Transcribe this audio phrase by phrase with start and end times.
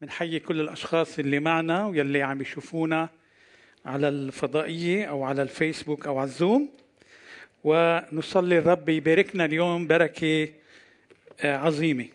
[0.00, 3.08] بنحيي كل الأشخاص اللي معنا واللي عم يشوفونا
[3.84, 6.70] على الفضائية أو على الفيسبوك أو على الزوم.
[7.64, 10.48] ونصلي الرب يباركنا اليوم بركة
[11.40, 12.06] آه، عظيمة.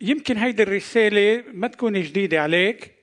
[0.00, 2.94] يمكن هيدي الرسالة ما تكون جديدة عليك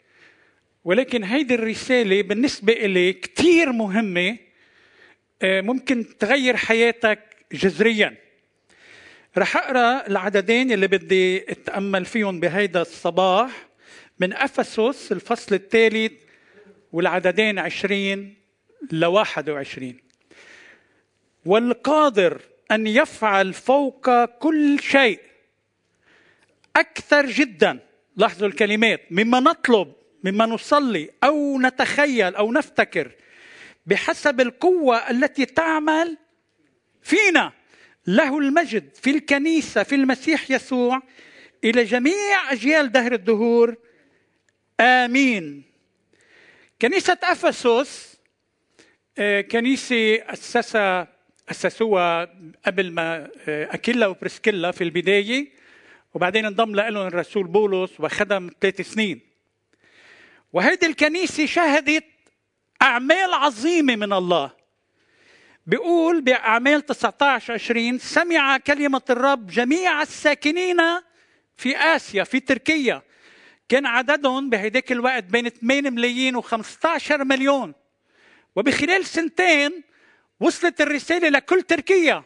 [0.85, 4.37] ولكن هيدي الرسالة بالنسبة إلي كثير مهمة
[5.41, 7.19] آه، ممكن تغير حياتك
[7.51, 8.17] جذريا.
[9.37, 13.67] رح أقرأ العددين اللي بدي أتأمل فيهم بهيدا الصباح
[14.19, 16.11] من أفسس الفصل الثالث
[16.91, 18.35] والعددين عشرين
[18.91, 19.97] ل 21
[21.45, 25.19] والقادر أن يفعل فوق كل شيء
[26.75, 27.79] أكثر جدا.
[28.17, 29.01] لاحظوا الكلمات.
[29.11, 33.11] مما نطلب مما نصلي أو نتخيل أو نفتكر
[33.85, 36.17] بحسب القوة التي تعمل
[37.01, 37.60] فينا.
[38.07, 41.01] له المجد في الكنيسة في المسيح يسوع
[41.63, 43.75] إلى جميع أجيال دهر الدهور.
[44.79, 45.63] آمين.
[46.81, 48.17] كنيسة أفسس
[49.17, 51.07] آه، كنيسة أسسها
[51.51, 52.33] أسسوها
[52.65, 55.51] قبل ما آه، أكيلا وبرسكيلا في البداية
[56.13, 59.21] وبعدين انضم لهم الرسول بولس وخدم ثلاث سنين.
[60.53, 62.05] وهيدي الكنيسة شهدت
[62.81, 64.60] أعمال عظيمة من الله.
[65.71, 70.77] بيقول بأعمال 19 20 سمع كلمة الرب جميع الساكنين
[71.57, 73.01] في آسيا في تركيا.
[73.69, 77.73] كان عددهم بهيداك الوقت بين 8 ملايين و15 مليون.
[78.55, 79.83] وبخلال سنتين
[80.39, 82.23] وصلت الرسالة لكل تركيا.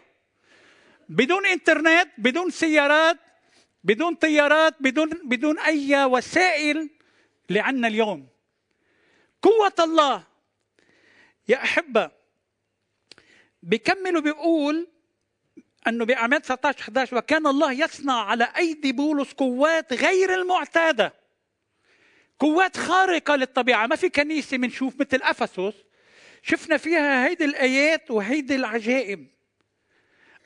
[1.09, 3.17] بدون إنترنت بدون سيارات
[3.83, 6.89] بدون طيارات بدون بدون أي وسائل
[7.49, 8.27] اللي اليوم.
[9.41, 10.23] قوة الله.
[11.47, 12.14] يا أحبة
[13.65, 14.87] بيكمل وبيقول
[15.87, 21.13] أنه بأعمال 19 11 وكان الله يصنع على أيدي بولس قوات غير المعتادة.
[22.39, 23.87] قوات خارقة للطبيعة.
[23.87, 25.73] ما في كنيسة بنشوف مثل أفسس
[26.41, 29.27] شفنا فيها هيدي الآيات وهيدي العجائب.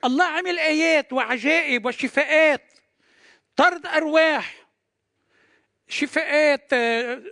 [0.06, 2.74] الله عمل آيات وعجائب وشفاءات
[3.56, 4.68] طرد أرواح
[5.88, 7.24] شفاءات آه،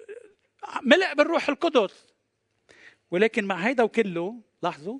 [0.82, 2.06] ملء بالروح القدس.
[3.12, 5.00] ولكن مع هيدا وكله لاحظوا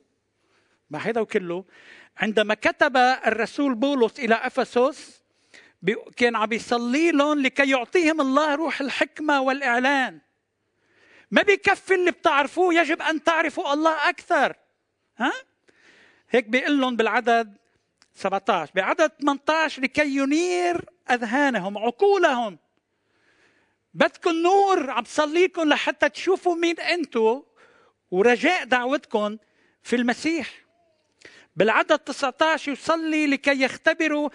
[0.90, 1.66] مع هذا وكله.
[2.18, 5.22] عندما كتب الرسول بولس إلى أفسس
[6.18, 10.20] كان عم يصلي لهم لكي يعطيهم الله روح الحكمة والإعلان.
[11.32, 14.56] ما بيكفي اللي بتعرفوه يجب أن تعرفوا الله أكثر.
[15.18, 15.34] ها؟
[16.30, 17.58] هيك بيقول لهم بالعدد
[18.14, 22.58] 17 بعدد 18 لكي ينير أذهانهم عقولهم.
[23.94, 27.44] بدكم نور عم صليكم لحتى تشوفوا مين أنتم
[28.12, 29.38] ورجاء دعوتكم
[29.84, 30.67] في المسيح.
[31.58, 34.30] بالعدد 19 يصلي لكي يختبروا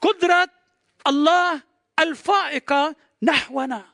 [0.00, 0.48] قدرة
[1.06, 1.62] الله
[1.98, 3.84] الفائقة نحونا.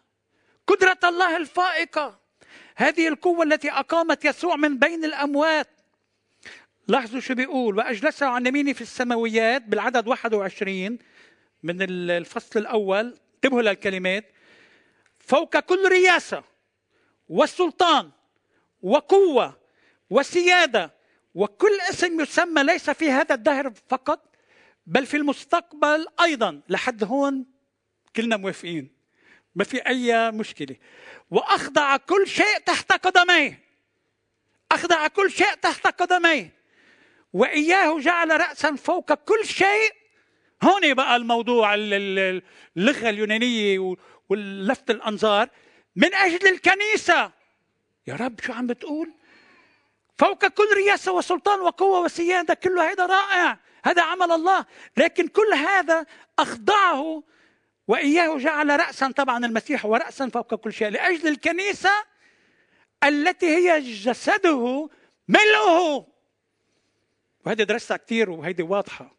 [0.67, 2.21] قدرة الله الفائقة.
[2.77, 5.69] هذه القوة التي أقامت يسوع من بين الأموات.
[6.89, 7.79] لاحظوا شو بيقول.
[7.79, 10.99] وأجلسه عن يميني في السماويات بالعدد 21
[11.63, 13.19] من الفصل الأول.
[13.35, 14.33] انتبهوا للكلمات.
[15.19, 16.45] فوق كل رياسة
[17.29, 18.11] والسلطان
[18.83, 19.57] وقوة
[20.11, 20.96] وسيادة
[21.37, 24.35] وكل اسم يسمى ليس في هذا الدهر فقط
[24.87, 26.61] بل في المستقبل أيضا.
[26.69, 27.47] لحد هون
[28.17, 28.91] كلنا موافقين.
[29.55, 30.77] ما في أي مشكلة.
[31.31, 33.63] وأخضع كل شيء تحت قدميه.
[34.73, 36.53] أخضع كل شيء تحت قدميه.
[37.33, 39.93] وإياه جعل راسا فوق كل شيء.
[40.63, 43.97] هون بقى الموضوع اللغة اليونانية
[44.29, 45.49] واللفت الأنظار.
[45.97, 47.33] من أجل الكنيسة.
[48.07, 49.13] يا رب شو عم بتقول؟
[50.19, 54.67] فوق كل رياسة وسلطان وقوة وسيادة كل هذا رائع هذا عمل الله.
[54.97, 56.07] لكن كل هذا
[56.39, 57.23] أخضعه
[57.89, 61.91] وإياه جعل رأسا طبعا المسيح هو رأسا فوق كل شيء لأجل الكنيسة
[63.05, 64.91] التي هي جسده
[65.29, 66.07] ملؤه.
[67.47, 69.17] وهذه درستها كثير وهيدي واضحة.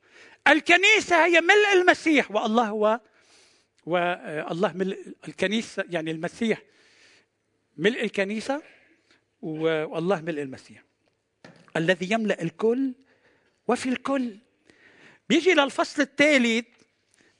[0.47, 3.00] الكنيسة هي ملء المسيح والله هو
[3.85, 6.61] والله ملء الكنيسة يعني المسيح
[7.78, 8.61] ملء الكنيسة
[9.41, 10.86] والله ملء المسيح.
[11.78, 12.94] الذي يملأ الكل
[13.68, 14.38] وفي الكل.
[15.29, 16.66] بيجي للفصل الثالث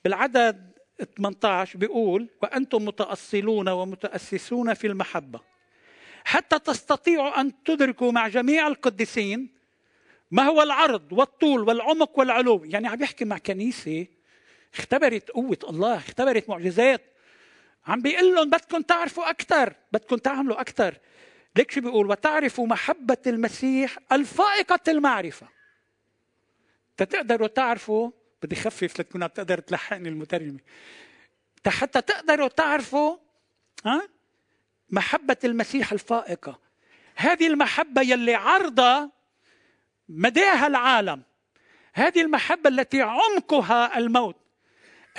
[0.04, 0.72] بالعدد
[1.16, 5.40] 18 بيقول وأنتم متأصلون ومتأسسون في المحبة.
[6.24, 9.58] حتى تستطيعوا أن تدركوا مع جميع القديسين
[10.30, 12.64] ما هو العرض والطول والعمق والعلو.
[12.64, 14.06] يعني عم يحكي مع كنيسة
[14.74, 17.02] اختبرت قوة الله اختبرت معجزات.
[17.86, 20.98] عم بيقول لهم بدكم تعرفوا أكثر بدكم تعملوا أكثر
[21.58, 25.48] ليك شو بيقول؟ وتعرفوا محبة المسيح الفائقة المعرفة.
[26.96, 28.10] تتقدروا تعرفوا؟
[28.42, 30.58] بدي خفف لتكون بتقدر تلحقني المترجمة.
[31.68, 33.16] حتى تقدروا تعرفوا
[33.84, 34.08] ها؟
[34.90, 36.58] محبة المسيح الفائقة.
[37.16, 39.10] هذه المحبة يلي عرضة
[40.08, 41.22] مداها العالم.
[41.92, 44.36] هذه المحبة التي عمقها الموت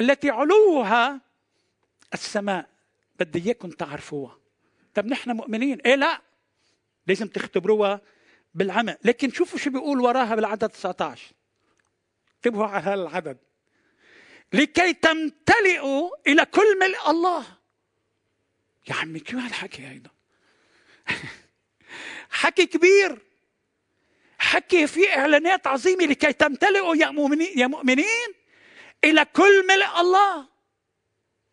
[0.01, 1.21] التي علوها
[2.13, 2.69] السماء.
[3.19, 4.38] بدي إياكم تعرفوها.
[4.95, 6.28] طب نحن مؤمنين؟ إيه لا.
[7.09, 8.01] لازم تختبروها
[8.53, 11.31] بالعمى لكن شوفوا شو بيقول وراها بالعدد 19
[12.35, 13.38] انتبهوا على هذا العدد
[14.53, 17.45] لكي تمتلئوا إلى كل ملء الله.
[18.89, 20.09] يا عمي شو هالحكي هيدا؟
[22.29, 23.19] حكي كبير.
[24.39, 28.29] حكي في إعلانات عظيمة لكي تمتلئوا يا مؤمنين يا مؤمنين
[29.03, 30.47] إلى كل ملء الله.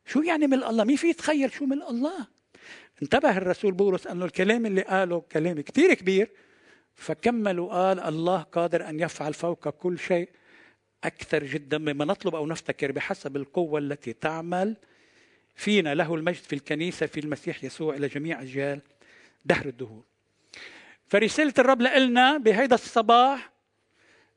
[0.06, 2.35] شو يعني ملء الله؟ مين في يتخيل شو ملء الله؟
[3.02, 6.30] انتبه الرسول بولس أنه الكلام اللي قاله كلام كثير كبير
[6.94, 10.28] فكمل وقال الله قادر أن يفعل فوق كل شيء
[11.04, 14.76] أكثر جدا مما نطلب أو نفتكر بحسب القوة التي تعمل
[15.54, 18.80] فينا له المجد في الكنيسة في المسيح يسوع إلى جميع أجيال
[19.44, 20.04] دهر الدهور.
[21.08, 23.50] فرسالة الرب لنا بهيدا الصباح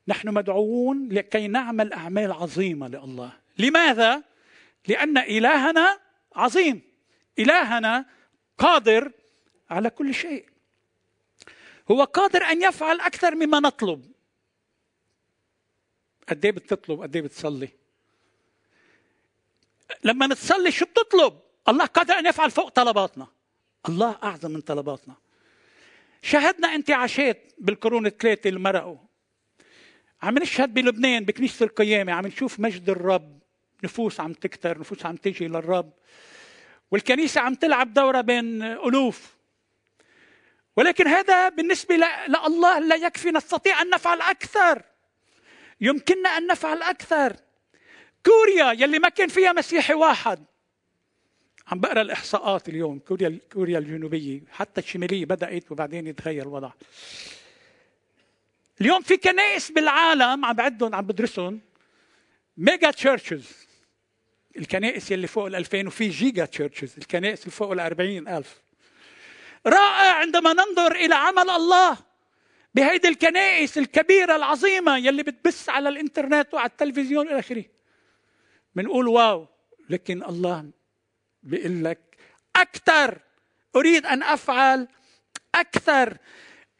[0.08, 3.32] نحن مدعوون لكي نعمل أعمال عظيمة لله.
[3.58, 4.22] لماذا؟
[4.88, 5.98] لأن إلهنا
[6.36, 6.82] عظيم.
[7.38, 8.04] إلهنا
[8.60, 9.12] قادر
[9.70, 10.48] على كل شيء.
[11.90, 14.12] هو قادر أن يفعل أكثر مما نطلب.
[16.28, 17.68] قد إيه بتطلب؟ قد إيه بتصلي؟
[20.04, 23.26] لما نتصلي شو بتطلب؟ الله قادر أن يفعل فوق طلباتنا.
[23.88, 25.14] الله أعظم من طلباتنا.
[26.22, 28.96] شاهدنا انتعاشات بالقرون الثلاثة اللي مرقوا.
[30.22, 33.40] عم نشهد بلبنان بكنيسة القيامة عم نشوف مجد الرب.
[33.84, 35.92] نفوس عم تكتر نفوس عم تيجي للرب.
[36.90, 39.34] والكنيسة عم تلعب دورة بين ألوف.
[40.76, 44.82] ولكن هذا بالنسبة لله لا يكفي نستطيع أن نفعل أكثر.
[45.80, 47.36] يمكننا أن نفعل أكثر.
[48.26, 50.44] كوريا يلي ما كان فيها مسيحي واحد.
[51.68, 54.40] عم بقرأ الإحصاءات اليوم كوريا كوريا الجنوبية.
[54.52, 56.70] حتى الشمالية بدأت وبعدين يتغير الوضع.
[58.80, 61.60] اليوم في كنائس بالعالم عم بعدهم عم بدرسهم.
[62.56, 63.69] mega churches
[64.60, 68.60] الكنائس يلي فوق ال 2000 وفي giga churches الكنائس اللي فوق ال 40000
[69.66, 71.96] رائع عندما ننظر إلى عمل الله
[72.74, 77.64] بهيدي الكنائس الكبيرة العظيمة يلي بتبث على الإنترنت وعلى التلفزيون إلى آخره.
[78.74, 79.46] بنقول واو
[79.90, 80.70] لكن الله
[81.42, 82.16] بيقول لك
[82.56, 83.18] أكثر
[83.76, 84.88] أريد أن أفعل
[85.54, 86.16] أكثر.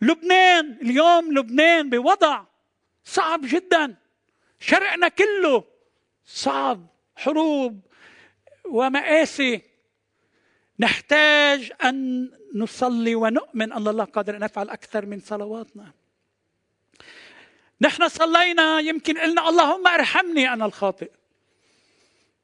[0.00, 2.44] لبنان اليوم لبنان بوضع
[3.04, 3.96] صعب جدا.
[4.60, 5.64] شرقنا كله
[6.24, 6.86] صعب.
[7.20, 7.80] حروب
[8.64, 9.60] ومآسي.
[10.78, 15.92] نحتاج أن نصلي ونؤمن أن الله قادر أن يفعل أكثر من صلواتنا.
[17.80, 21.10] نحن صلينا يمكن قلنا اللهم ارحمني أنا الخاطئ.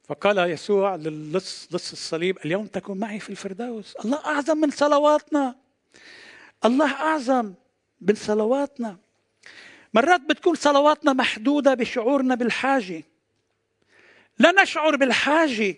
[0.05, 3.97] فقال يسوع للص لص الصليب اليوم تكون معي في الفردوس.
[3.97, 5.55] الله أعظم من صلواتنا.
[6.65, 7.55] الله أعظم
[8.01, 8.97] من صلواتنا.
[9.95, 13.03] مرات بتكون صلواتنا محدودة بشعورنا بالحاجة.
[14.39, 15.77] لا نشعر بالحاجة.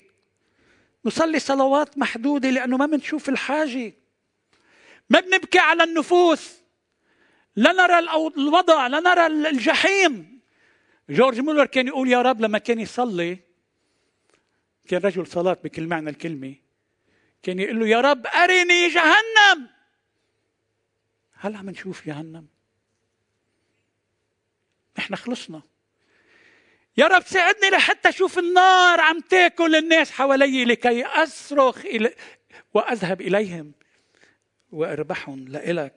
[1.04, 3.94] نصلي صلوات محدودة لأنه ما بنشوف الحاجة.
[5.10, 6.58] ما بنبكي على النفوس.
[7.56, 7.98] لا نرى
[8.36, 10.40] الوضع لا نرى الجحيم.
[11.08, 13.38] جورج مولر كان يقول يا رب لما كان يصلي
[14.88, 16.54] كان رجل صلاة بكل معنى الكلمة
[17.42, 19.68] كان يقول له يا رب أرني جهنم.
[21.32, 22.46] هل عم نشوف جهنم.
[24.98, 25.62] إحنا خلصنا.
[26.98, 32.14] يا رب ساعدني لحتى أشوف النار عم تاكل الناس حوالي لكي أصرخ إلي
[32.74, 33.72] وأذهب إليهم
[34.72, 35.94] وأربحهم لإلك.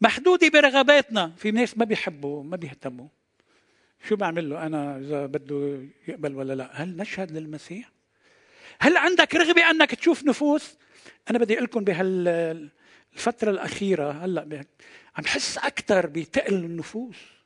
[0.00, 1.32] محدودة برغباتنا.
[1.36, 3.08] في ناس ما بيحبوا ما بيهتموا.
[4.08, 7.90] شو بعمل له أنا إذا بده يقبل ولا لا؟ هل نشهد للمسيح؟
[8.80, 10.76] هل عندك رغبة أنك تشوف نفوس؟
[11.30, 14.64] أنا بدي أقول لكم بهالفتره الأخيرة هلأ
[15.16, 17.37] عم حس أكثر بتقل النفوس.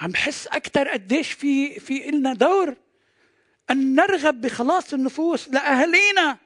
[0.00, 2.76] عم حس أكثر قديش في في إلنا دور
[3.70, 6.38] أن نرغب بخلاص النفوس لأهالينا.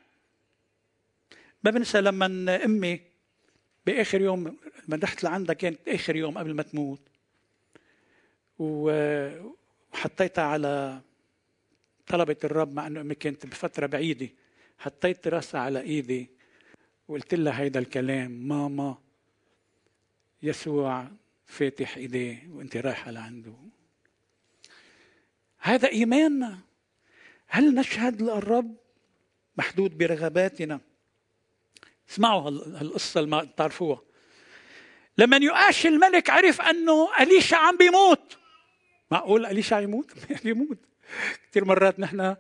[1.65, 2.27] ما بنسى لما
[2.65, 3.01] أمي
[3.87, 4.57] بآخر يوم
[4.89, 7.01] لما رحت لعندها كانت آخر يوم قبل ما تموت
[8.59, 11.01] وحطيتها على
[12.07, 14.29] طلبة الرب مع إنه أمي كانت بفترة بعيدة.
[14.79, 16.31] حطيت راسها على إيدي
[17.09, 18.99] وقلت لها هيدا الكلام ماما
[20.43, 21.07] يسوع
[21.47, 23.55] فاتح إيديه وأنت رايحة لعنده.
[25.59, 26.59] هذا إيماننا.
[27.47, 28.77] هل نشهد للرب
[29.57, 30.81] محدود برغباتنا؟
[32.11, 34.03] اسمعوا هالقصة اللي ما تعرفوها.
[35.19, 38.39] لما يؤاش الملك عرف أنه أليشا عم بيموت.
[39.11, 40.13] معقول أليشع يموت؟
[40.45, 40.79] يموت.
[41.51, 42.37] كثير مرات نحن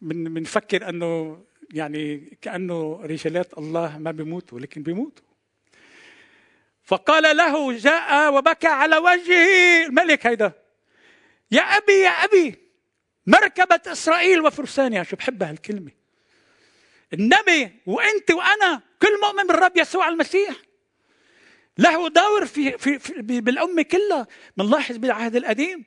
[0.00, 5.27] بنفكر أنه يعني كأنه رجالات الله ما بيموتوا لكن بيموتوا.
[6.88, 9.86] فقال له جاء وبكى على وجهه.
[9.86, 10.52] الملك هيدا.
[11.50, 12.58] يا أبي يا أبي
[13.26, 15.90] مركبة إسرائيل وفرسانها شو بحب هالكلمة.
[17.12, 20.54] النبي وأنت وأنا كل مؤمن بالرب يسوع المسيح.
[21.78, 24.26] له دور في, في, في بالأمة كلها.
[24.56, 25.84] بنلاحظ بالعهد القديم.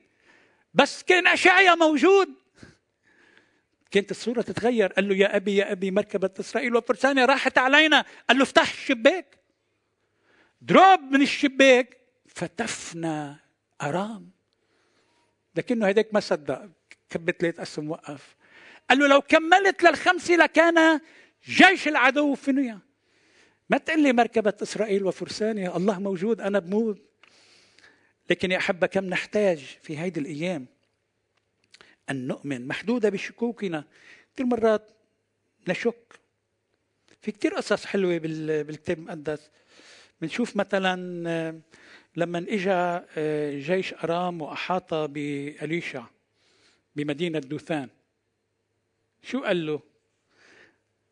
[0.73, 2.29] بس كان أشعيا موجود.
[3.91, 4.93] كانت الصورة تتغير.
[4.93, 8.05] قال له يا أبي يا أبي مركبة إسرائيل وفرسانة راحت علينا.
[8.29, 9.40] قال له افتح الشباك.
[10.61, 13.39] دروب من الشباك فتفنا
[13.81, 14.29] أرام.
[15.55, 16.69] لكنه هيداك ما صدق.
[17.09, 18.35] كبت ثلاث أسهم وقف.
[18.89, 20.99] قال له لو كملت للخمسة لكان
[21.45, 22.79] جيش العدو فنيا
[23.69, 27.01] ما تقول لي مركبة إسرائيل وفرسانة الله موجود أنا بموت.
[28.29, 30.67] لكن يا أحبة كم نحتاج في هيدي الأيام
[32.09, 33.83] أن نؤمن محدودة بشكوكنا؟
[34.33, 34.91] كثير مرات
[35.67, 36.19] نشك.
[37.21, 39.49] في كثير قصص حلوة بالكتاب المقدس.
[40.21, 41.59] بنشوف مثلا آه،
[42.15, 42.71] لما اجى
[43.17, 46.05] آه، جيش أرام وأحاط بأليشع
[46.95, 47.89] بمدينة دوثان.
[49.23, 49.81] شو قال له؟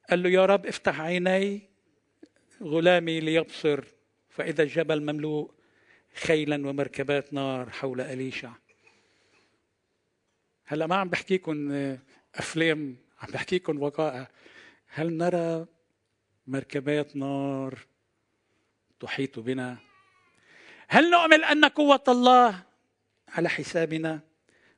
[0.10, 1.62] قال له يا رب افتح عيني
[2.62, 3.84] غلامي ليبصر
[4.30, 5.52] فإذا الجبل مملوء
[6.14, 8.52] خيلا ومركبات نار حول أليشع.
[10.66, 12.00] هلا ما عم بحكيكم آه،
[12.36, 14.30] أفلام عم بحكيكم وقائع.
[14.88, 15.66] هل نرى
[16.48, 17.80] مركبات نار
[19.00, 19.78] تحيط بنا.
[20.88, 22.64] هل نؤمن أن قوة الله
[23.28, 24.20] على حسابنا؟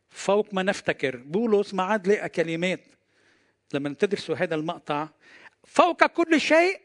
[0.09, 1.15] فوق ما نفتكر.
[1.15, 2.81] بولس ما عاد لقى كلمات.
[3.73, 5.09] لما تدرسوا هذا المقطع
[5.63, 6.81] فوق كل شيء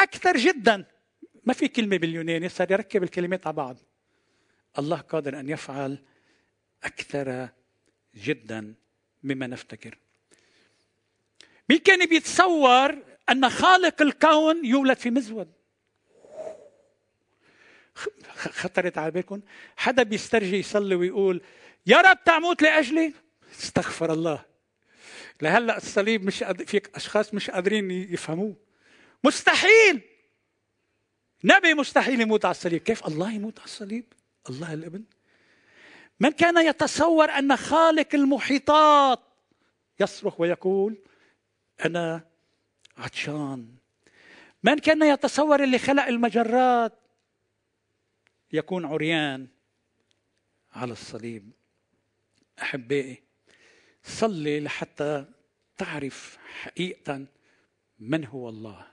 [0.00, 0.84] أكثر جدا.
[1.44, 3.76] ما في كلمة باليوناني صار يركب الكلمات على بعض.
[4.78, 6.04] الله قادر أن يفعل
[6.84, 7.48] أكثر
[8.14, 8.74] جدا
[9.22, 9.98] مما نفتكر.
[11.70, 12.98] مين كان بيتصور
[13.30, 15.57] أن خالق الكون يولد في مزود؟
[18.36, 19.40] خطرت على بالكم؟
[19.76, 21.42] حدا بيسترجي يصلي ويقول
[21.86, 23.14] يا رب تعموت لأجلي؟
[23.60, 24.44] استغفر الله.
[25.42, 26.82] لهلأ الصليب مش قد...
[26.94, 28.56] أشخاص مش قادرين يفهموه.
[29.24, 30.00] مستحيل!
[31.44, 32.82] نبي مستحيل يموت على الصليب.
[32.82, 34.04] كيف الله يموت على الصليب؟
[34.50, 35.04] الله الإبن.
[36.20, 39.20] من كان يتصور أن خالق المحيطات
[40.00, 40.98] يصرخ ويقول
[41.84, 42.24] أنا
[42.98, 43.68] عطشان.
[44.62, 46.97] من كان يتصور اللي خلق المجرات
[48.52, 49.46] يكون عريان
[50.72, 51.50] على الصليب.
[52.62, 53.22] أحبائي
[54.02, 55.24] صلي لحتى
[55.76, 57.26] تعرف حقيقة
[57.98, 58.86] من هو الله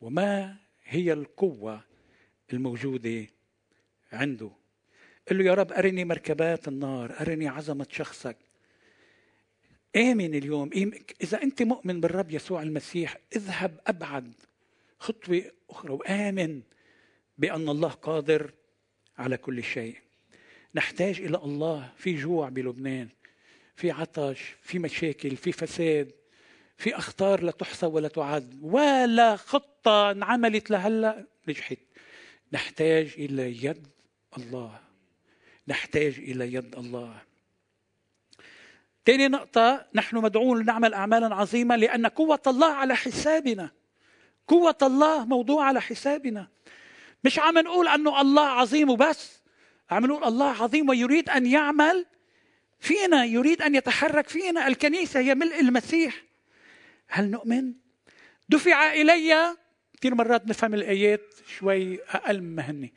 [0.00, 1.84] وما هي القوة
[2.52, 3.26] الموجودة
[4.12, 4.50] عنده.
[5.28, 8.36] قل له يا رب أرني مركبات النار أرني عظمة شخصك.
[9.96, 10.70] آمن اليوم.
[11.22, 14.34] إذا أنت مؤمن بالرب يسوع المسيح اذهب أبعد
[14.98, 16.62] خطوة أخرى وآمن
[17.38, 18.52] بأن الله قادر
[19.18, 19.96] على كل شيء.
[20.74, 23.08] نحتاج إلى الله في جوع بلبنان
[23.76, 26.10] في عطش في مشاكل في فساد
[26.76, 31.78] في أخطار لا تحصى ولا تعد ولا خطة انعملت لهلا نجحت.
[32.52, 33.86] نحتاج إلى يد
[34.38, 34.80] الله.
[35.68, 37.22] نحتاج إلى يد الله.
[39.06, 43.70] ثاني نقطة نحن مدعوون لنعمل أعمالا عظيمة لأن قوة الله على حسابنا.
[44.48, 46.48] قوة الله موضوع على حسابنا.
[47.26, 49.42] مش عم نقول أنه الله عظيم وبس.
[49.90, 52.06] عم نقول الله عظيم ويريد أن يعمل.
[52.80, 54.66] فينا يريد أن يتحرك فينا.
[54.66, 56.22] الكنيسة هي ملء المسيح.
[57.08, 57.72] هل نؤمن؟
[58.48, 59.56] دفع إلي
[60.00, 62.94] كثير مرات نفهم الآيات شوي أقل مهني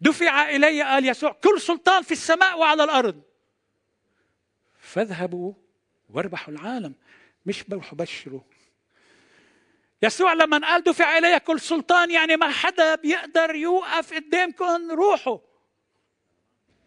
[0.00, 3.22] دفع إلي قال يسوع كل سلطان في السماء وعلى الأرض.
[4.80, 5.52] فاذهبوا
[6.10, 6.94] واربحوا العالم.
[7.46, 8.40] مش بروحوا بشروا.
[10.06, 15.38] يسوع لما قال دفع إلي كل سلطان يعني ما حدا بيقدر يوقف قدامكم روحوا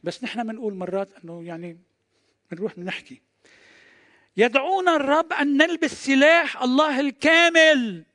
[0.03, 1.79] بس نحن بنقول مرات إنه يعني
[2.51, 3.21] بنروح بنحكي.
[4.37, 8.05] يدعونا الرب أن نلبس سلاح الله الكامل.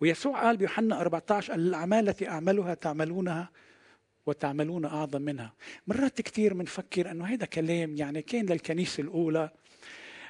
[0.00, 3.50] ويسوع قال بيوحنا 14 الأعمال التي أعملها تعملونها
[4.26, 5.52] وتعملون أعظم منها.
[5.86, 9.50] مرات كثير بنفكر أنه هيدا كلام يعني كان للكنيسة الأولى.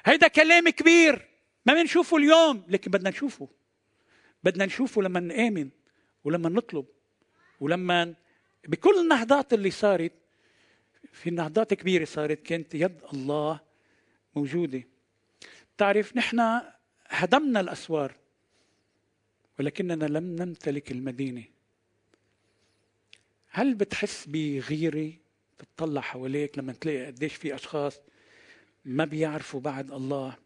[0.05, 1.30] هيدا كلام كبير.
[1.65, 3.49] ما بنشوفه اليوم لكن بدنا نشوفه.
[4.43, 5.69] بدنا نشوفه لما نآمن
[6.23, 6.85] ولما نطلب
[7.59, 8.15] ولما
[8.67, 10.13] بكل النهضات اللي صارت
[11.13, 13.59] في نهضات كبيرة صارت كانت يد الله
[14.35, 14.83] موجودة.
[15.77, 16.61] تعرف نحن
[17.07, 18.15] هدمنا الأسوار
[19.59, 21.43] ولكننا لم نمتلك المدينة.
[23.49, 25.13] هل بتحس بغيرة
[25.75, 28.01] تطلع حواليك لما تلاقي قديش في أشخاص
[28.85, 30.37] ما بيعرفوا بعد الله؟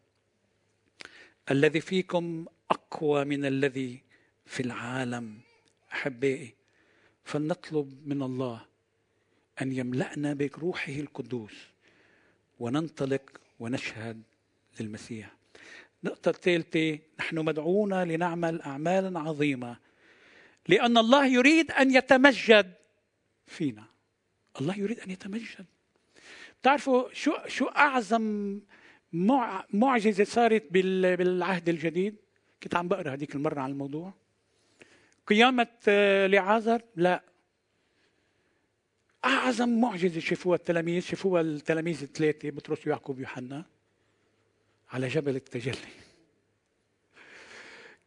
[1.51, 4.01] الذي فيكم أقوى من الذي
[4.45, 5.39] في العالم
[5.93, 6.53] أحبائي.
[7.23, 8.65] فلنطلب من الله
[9.61, 11.53] أن يملأنا بروحه القدوس
[12.59, 14.21] وننطلق ونشهد
[14.79, 15.35] للمسيح.
[16.03, 19.77] النقطة الثالثة نحن مدعوون لنعمل أعمالا عظيمة
[20.67, 22.73] لأن الله يريد أن يتمجد
[23.47, 23.85] فينا.
[24.61, 25.65] الله يريد أن يتمجد.
[26.61, 28.59] بتعرفوا شو شو أعظم
[29.73, 32.15] معجزة صارت بالعهد الجديد.
[32.63, 34.13] كنت عم بقرأ هذيك المرة عن الموضوع.
[35.27, 37.23] قيامة آه، لعازر؟ لا.
[39.25, 43.65] أعظم معجزة شافوها التلاميذ شافوها التلاميذ الثلاثة بطرس ويعقوب ويوحنا
[44.89, 45.75] على جبل التجلي.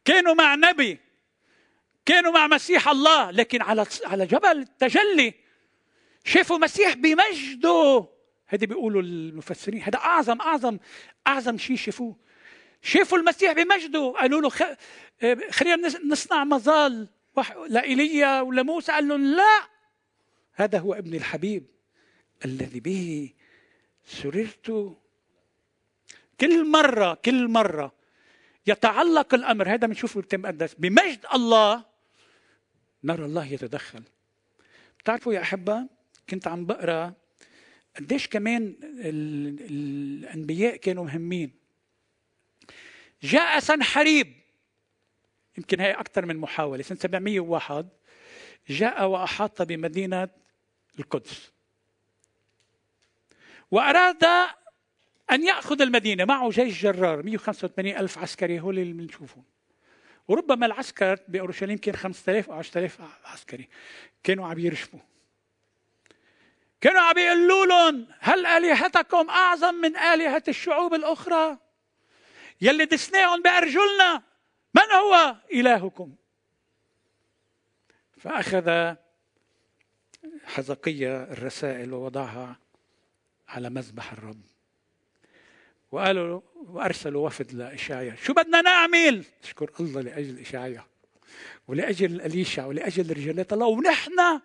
[0.04, 0.98] كانوا مع نبي
[2.06, 5.34] كانوا مع مسيح الله لكن على على جبل التجلي
[6.24, 8.17] شافوا مسيح بمجده.
[8.48, 10.78] هذا بيقولوا المفسرين هذا أعظم أعظم
[11.26, 12.16] أعظم شيء شافوه.
[12.82, 14.76] شافوا المسيح بمجده قالوا له
[15.50, 17.08] خلينا نصنع مظال
[17.68, 19.60] لإيليا ولموسى قال لهم لا.
[20.54, 21.66] هذا هو ابن الحبيب
[22.44, 23.32] الذي به
[24.06, 24.96] سررت.
[26.40, 27.92] كل مرة كل مرة
[28.66, 31.84] يتعلق الأمر هذا بنشوفه بالكتاب المقدس بمجد الله
[33.04, 34.02] نرى الله يتدخل.
[34.98, 35.86] بتعرفوا يا أحبة
[36.30, 37.12] كنت عم بقرأ
[37.98, 41.52] قديش كمان الأنبياء كانوا مهمين.
[43.22, 44.34] جاء سنحريب
[45.58, 46.82] يمكن هي أكثر من محاولة.
[46.82, 47.88] سنة 701
[48.68, 50.28] جاء وأحاط بمدينة
[50.98, 51.52] القدس.
[53.70, 54.24] وأراد
[55.30, 56.24] أن يأخذ المدينة.
[56.24, 58.60] معه جيش جرار 185 ألف عسكري.
[58.60, 59.44] هو اللي بنشوفهم.
[60.28, 63.68] وربما العسكر بأورشليم كان 5000 أو 10000 عسكري.
[64.22, 65.00] كانوا عم يرشفوا.
[66.80, 71.58] كانوا عم يقولوا لهم هل آلهتكم أعظم من آلهة الشعوب الأخرى؟
[72.60, 74.22] يلي دسناهم بأرجلنا
[74.74, 76.14] من هو إلهكم؟
[78.18, 78.94] فأخذ
[80.44, 82.56] حزقية الرسائل ووضعها
[83.48, 84.40] على مذبح الرب.
[85.92, 90.84] وقالوا وأرسلوا وفد لإشعيا شو بدنا نعمل؟ اشكر الله لأجل إشعيا
[91.68, 94.40] ولأجل أليشع ولأجل رجالات الله ونحن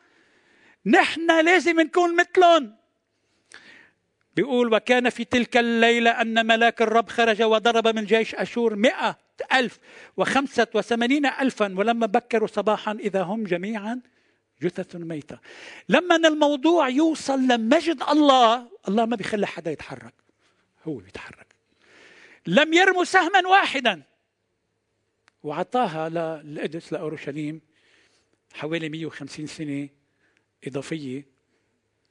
[0.86, 2.76] نحن لازم نكون مثلهم.
[4.36, 9.18] بيقول وكان في تلك الليلة أن ملاك الرب خرج وضرب من جيش أشور مئة
[9.54, 9.80] ألف
[10.18, 14.02] وخمسة وثمانين ألفا ولما بكروا صباحا إذا هم جميعا
[14.62, 15.40] جثث ميتة.
[15.90, 20.14] لما الموضوع يوصل لمجد الله الله ما بيخلي حدا يتحرك.
[20.88, 21.56] هو بيتحرك.
[22.48, 24.02] لم يرموا سهما واحدا.
[25.44, 27.62] وعطاها للقدس لأورشليم
[28.54, 29.90] حوالي 150 سنة.
[30.68, 31.26] إضافية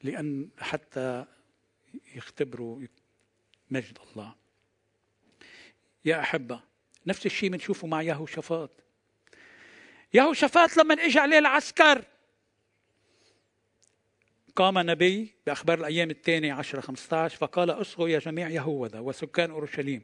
[0.02, 1.24] لأن حتى
[2.14, 2.86] يختبروا
[3.70, 4.34] مجد الله.
[6.04, 6.60] يا أحبة
[7.06, 8.70] نفس الشيء بنشوفه مع يهو شفاط
[10.14, 12.04] يهو شفاط لما اجى عليه العسكر
[14.56, 20.02] قام نبي بأخبار الأيام الثانية 10 15 فقال أصغوا يا جميع يهوذا وسكان أورشليم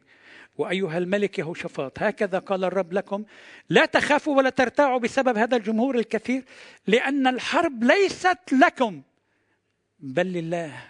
[0.58, 3.24] وأيها الملك يهوشافاط هكذا قال الرب لكم
[3.68, 6.44] لا تخافوا ولا ترتاعوا بسبب هذا الجمهور الكثير
[6.86, 9.02] لأن الحرب ليست لكم
[9.98, 10.84] بل لله.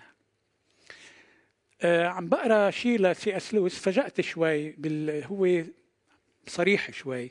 [1.82, 5.64] آه عم بقرأ شيء لسي إس لويس فجأت شوي بال هو
[6.46, 7.30] صريح شوي.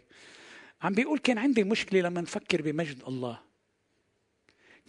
[0.82, 3.47] عم بيقول كان عندي مشكلة لما نفكر بمجد الله.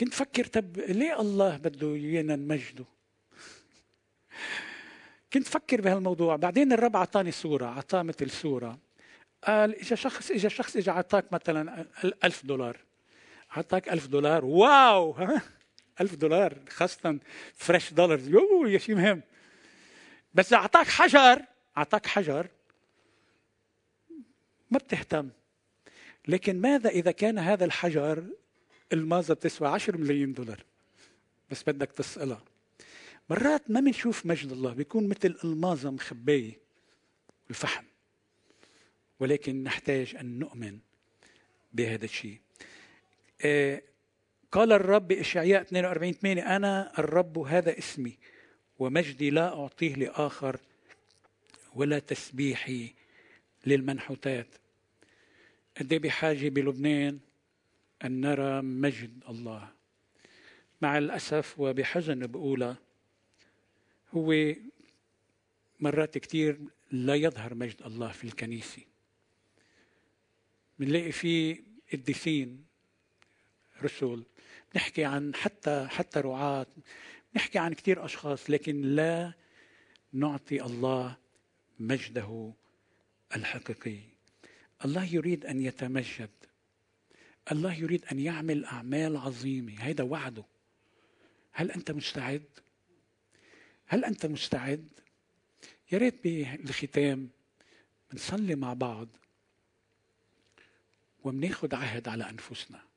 [0.01, 2.85] كنت فكر طب ليه الله بده ايانا نمجده
[5.33, 6.37] كنت فكر بهالموضوع.
[6.37, 8.79] بعدين الرب أعطاني صوره أعطاه مثل صوره
[9.45, 11.87] قال اجى شخص اجى شخص اجى أعطاك مثلا
[12.25, 12.77] ألف دولار
[13.57, 15.11] أعطاك ألف دولار wow!
[15.11, 15.43] ها
[16.01, 17.19] ألف دولار خاصة
[17.55, 19.23] fresh dollar يو يا شيء مهم.
[20.35, 21.43] بس أعطاك حجر
[21.77, 22.47] أعطاك حجر
[24.71, 25.31] ما بتهتم.
[26.29, 28.25] لكن ماذا إذا كان هذا الحجر
[28.93, 30.65] المازة بتسوى 10 ملايين دولار.
[31.51, 32.45] بس بدك تسألها.
[33.31, 36.53] مرات ما بنشوف مجد الله بيكون مثل المازة مخبية
[37.51, 37.85] الفحم.
[39.21, 40.79] ولكن نحتاج أن نؤمن
[41.73, 42.39] بهذا الشيء.
[43.45, 43.83] آه
[44.53, 48.19] قال الرب بإشعياء 42 8 أنا الرب هذا اسمي
[48.79, 50.61] ومجدي لا أعطيه لآخر
[51.75, 52.95] ولا تسبيحي
[53.67, 54.47] للمنحوتات.
[55.79, 57.19] قد إيه بحاجة بلبنان؟
[58.05, 59.73] أن نرى مجد الله.
[60.83, 62.79] مع الأسف وبحزن بقولها
[64.13, 64.55] هو
[65.81, 68.83] مرات كثير لا يظهر مجد الله في الكنيسة.
[70.79, 72.65] بنلاقي في قديسين
[73.83, 74.25] رسل
[74.77, 76.67] نحكي عن حتى حتى رعاة
[77.37, 79.33] نحكي عن كثير أشخاص لكن لا
[80.13, 81.17] نعطي الله
[81.81, 82.53] مجده
[83.37, 83.99] الحقيقي.
[84.85, 86.31] الله يريد أن يتمجد
[87.53, 89.75] الله يريد أن يعمل أعمال عظيمة.
[89.81, 90.45] هذا وعده.
[91.53, 92.45] هل أنت مستعد؟
[93.87, 94.89] هل أنت مستعد؟
[95.93, 97.29] يا ريت بالختام
[98.11, 99.09] بنصلي مع بعض
[101.25, 102.88] وبناخد عهد على أنفسنا.